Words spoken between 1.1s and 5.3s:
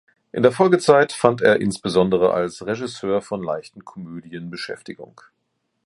fand er insbesondere als Regisseur von leichten Komödien Beschäftigung.